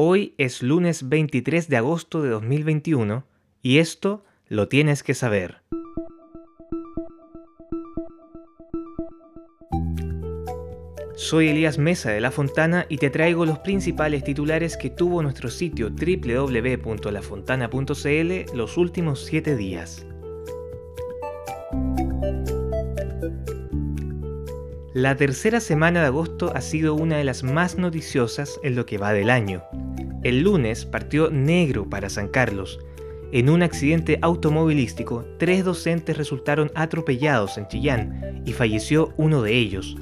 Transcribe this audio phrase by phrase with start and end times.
[0.00, 3.24] Hoy es lunes 23 de agosto de 2021
[3.62, 5.56] y esto lo tienes que saber.
[11.16, 15.50] Soy Elías Mesa de La Fontana y te traigo los principales titulares que tuvo nuestro
[15.50, 20.06] sitio www.lafontana.cl los últimos 7 días.
[24.94, 28.98] La tercera semana de agosto ha sido una de las más noticiosas en lo que
[28.98, 29.64] va del año.
[30.24, 32.80] El lunes partió negro para San Carlos.
[33.30, 39.96] En un accidente automovilístico, tres docentes resultaron atropellados en Chillán y falleció uno de ellos.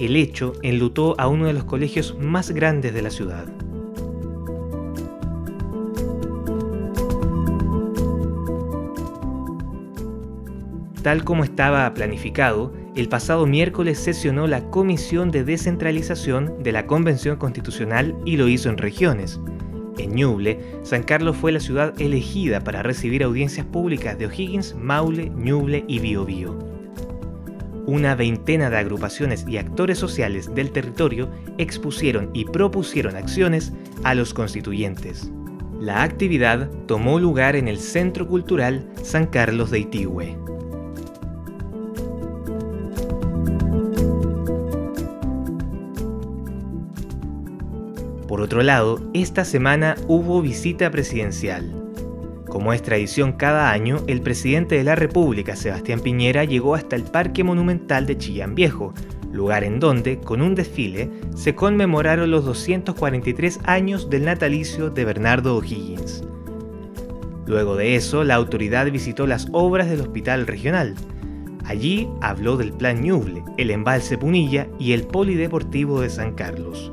[0.00, 3.46] El hecho enlutó a uno de los colegios más grandes de la ciudad.
[11.02, 17.36] Tal como estaba planificado, el pasado miércoles sesionó la Comisión de Descentralización de la Convención
[17.36, 19.40] Constitucional y lo hizo en regiones.
[19.98, 25.30] En Ñuble, San Carlos fue la ciudad elegida para recibir audiencias públicas de O'Higgins, Maule,
[25.30, 26.78] Ñuble y Biobío
[27.88, 33.72] una veintena de agrupaciones y actores sociales del territorio expusieron y propusieron acciones
[34.04, 35.32] a los constituyentes.
[35.80, 40.36] La actividad tomó lugar en el Centro Cultural San Carlos de Itigüe.
[48.38, 51.74] Por otro lado, esta semana hubo visita presidencial.
[52.46, 57.02] Como es tradición cada año, el presidente de la República, Sebastián Piñera, llegó hasta el
[57.02, 58.94] Parque Monumental de Chillán Viejo,
[59.32, 65.56] lugar en donde, con un desfile, se conmemoraron los 243 años del natalicio de Bernardo
[65.56, 66.22] O'Higgins.
[67.44, 70.94] Luego de eso, la autoridad visitó las obras del Hospital Regional.
[71.64, 76.92] Allí habló del Plan Ñuble, el embalse Punilla y el Polideportivo de San Carlos.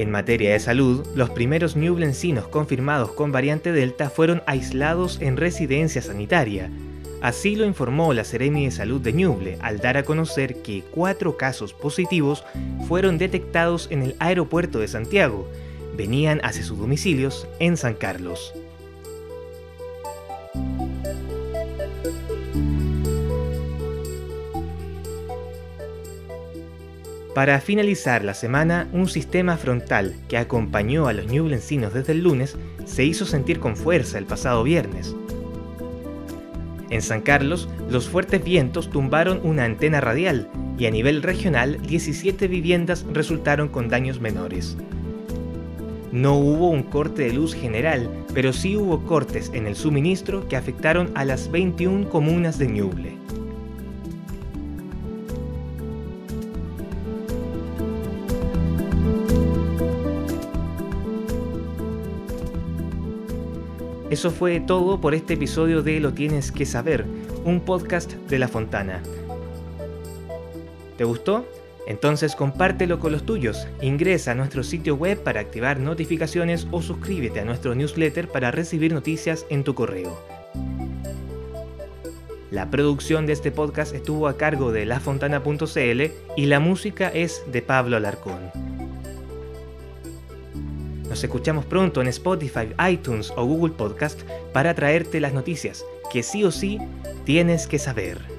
[0.00, 6.00] En materia de salud, los primeros ñublencinos confirmados con variante Delta fueron aislados en residencia
[6.00, 6.70] sanitaria.
[7.20, 11.36] Así lo informó la Seremi de Salud de Ñuble al dar a conocer que cuatro
[11.36, 12.44] casos positivos
[12.88, 15.46] fueron detectados en el aeropuerto de Santiago.
[15.98, 18.54] Venían hacia sus domicilios en San Carlos.
[27.34, 32.56] Para finalizar la semana, un sistema frontal que acompañó a los ñublencinos desde el lunes
[32.84, 35.14] se hizo sentir con fuerza el pasado viernes.
[36.90, 42.48] En San Carlos, los fuertes vientos tumbaron una antena radial y a nivel regional 17
[42.48, 44.76] viviendas resultaron con daños menores.
[46.10, 50.56] No hubo un corte de luz general, pero sí hubo cortes en el suministro que
[50.56, 53.19] afectaron a las 21 comunas de Ñuble.
[64.10, 67.04] Eso fue todo por este episodio de Lo Tienes que Saber,
[67.44, 69.04] un podcast de La Fontana.
[70.98, 71.46] ¿Te gustó?
[71.86, 77.38] Entonces compártelo con los tuyos, ingresa a nuestro sitio web para activar notificaciones o suscríbete
[77.38, 80.18] a nuestro newsletter para recibir noticias en tu correo.
[82.50, 86.02] La producción de este podcast estuvo a cargo de lafontana.cl
[86.36, 88.69] y la música es de Pablo Alarcón.
[91.10, 94.20] Nos escuchamos pronto en Spotify, iTunes o Google Podcast
[94.52, 96.78] para traerte las noticias que sí o sí
[97.24, 98.29] tienes que saber.